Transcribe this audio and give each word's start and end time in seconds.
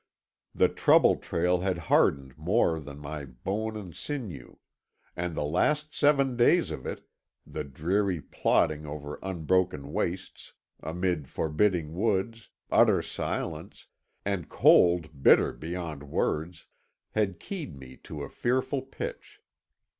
The 0.55 0.67
Trouble 0.67 1.15
Trail 1.17 1.59
had 1.59 1.77
hardened 1.77 2.35
more 2.35 2.79
than 2.79 2.97
my 2.97 3.23
bone 3.23 3.77
and 3.77 3.95
sinew; 3.95 4.57
and 5.15 5.35
the 5.35 5.43
last 5.45 5.93
seven 5.93 6.35
days 6.35 6.71
of 6.71 6.87
it, 6.87 7.07
the 7.45 7.63
dreary 7.63 8.19
plodding 8.19 8.87
over 8.87 9.19
unbroken 9.21 9.93
wastes, 9.93 10.53
amid 10.81 11.27
forbidding 11.27 11.93
woods, 11.93 12.49
utter 12.71 13.03
silence, 13.03 13.85
and 14.25 14.49
cold 14.49 15.21
bitter 15.21 15.53
beyond 15.53 16.09
Words, 16.09 16.65
had 17.11 17.39
keyed 17.39 17.75
me 17.75 17.95
to 17.97 18.23
a 18.23 18.27
fearful 18.31 18.81
pitch. 18.81 19.39